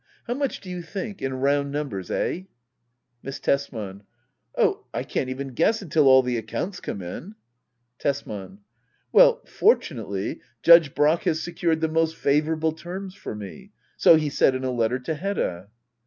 How 0.25 0.33
much 0.33 0.61
do 0.61 0.67
you 0.71 0.81
think? 0.81 1.21
In 1.21 1.31
round 1.35 1.69
numbers?— 1.71 2.09
Eh? 2.09 2.45
Miss 3.21 3.39
Tesman. 3.39 4.01
Oh, 4.57 4.83
I 4.91 5.03
can't 5.03 5.29
even 5.29 5.49
guess 5.49 5.83
until 5.83 6.07
all 6.07 6.23
the 6.23 6.37
accounts 6.39 6.79
come 6.79 7.03
in. 7.03 7.35
Tesman. 7.99 8.61
Well, 9.11 9.45
fortunately. 9.45 10.41
Judge 10.63 10.95
Brack 10.95 11.25
has 11.25 11.43
secured 11.43 11.81
the 11.81 11.87
most 11.87 12.15
favourable 12.15 12.71
terms 12.71 13.13
for 13.13 13.35
me,— 13.35 13.73
so 13.95 14.15
he 14.15 14.31
said 14.31 14.55
in 14.55 14.63
a 14.63 14.71
letter 14.71 14.97
to 14.97 15.13
Hedda. 15.13 15.69